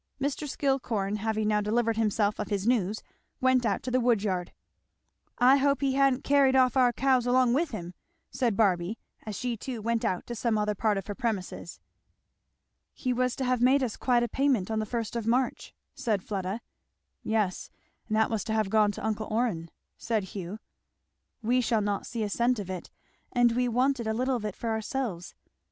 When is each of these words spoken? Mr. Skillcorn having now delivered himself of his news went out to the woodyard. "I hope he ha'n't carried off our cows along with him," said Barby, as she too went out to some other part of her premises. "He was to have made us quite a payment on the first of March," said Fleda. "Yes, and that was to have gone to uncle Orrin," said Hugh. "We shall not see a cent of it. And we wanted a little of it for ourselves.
Mr. 0.19 0.49
Skillcorn 0.49 1.17
having 1.17 1.47
now 1.47 1.61
delivered 1.61 1.95
himself 1.95 2.39
of 2.39 2.47
his 2.47 2.65
news 2.65 3.03
went 3.39 3.67
out 3.67 3.83
to 3.83 3.91
the 3.91 3.99
woodyard. 3.99 4.51
"I 5.37 5.57
hope 5.57 5.81
he 5.81 5.93
ha'n't 5.95 6.23
carried 6.23 6.55
off 6.55 6.75
our 6.75 6.91
cows 6.91 7.27
along 7.27 7.53
with 7.53 7.69
him," 7.69 7.93
said 8.31 8.57
Barby, 8.57 8.97
as 9.27 9.35
she 9.35 9.55
too 9.55 9.79
went 9.79 10.03
out 10.03 10.25
to 10.25 10.33
some 10.33 10.57
other 10.57 10.73
part 10.73 10.97
of 10.97 11.05
her 11.05 11.13
premises. 11.13 11.79
"He 12.95 13.13
was 13.13 13.35
to 13.35 13.45
have 13.45 13.61
made 13.61 13.83
us 13.83 13.95
quite 13.95 14.23
a 14.23 14.27
payment 14.27 14.71
on 14.71 14.79
the 14.79 14.87
first 14.87 15.15
of 15.15 15.27
March," 15.27 15.75
said 15.93 16.23
Fleda. 16.23 16.61
"Yes, 17.21 17.69
and 18.07 18.17
that 18.17 18.31
was 18.31 18.43
to 18.45 18.53
have 18.53 18.71
gone 18.71 18.91
to 18.93 19.05
uncle 19.05 19.27
Orrin," 19.29 19.69
said 19.99 20.23
Hugh. 20.33 20.57
"We 21.43 21.61
shall 21.61 21.81
not 21.81 22.07
see 22.07 22.23
a 22.23 22.29
cent 22.29 22.57
of 22.57 22.71
it. 22.71 22.89
And 23.33 23.51
we 23.51 23.67
wanted 23.67 24.07
a 24.07 24.15
little 24.15 24.37
of 24.37 24.45
it 24.45 24.55
for 24.55 24.71
ourselves. 24.71 25.35